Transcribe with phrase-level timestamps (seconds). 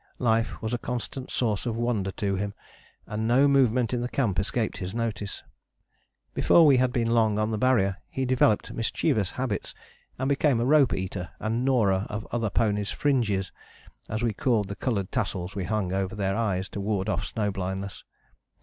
[0.17, 2.55] Life was a constant source of wonder to him,
[3.05, 5.43] and no movement in the camp escaped his notice.
[6.33, 9.75] Before we had been long on the Barrier he developed mischievous habits
[10.17, 13.51] and became a rope eater and gnawer of other ponies' fringes,
[14.09, 17.51] as we called the coloured tassels we hung over their eyes to ward off snow
[17.51, 18.03] blindness.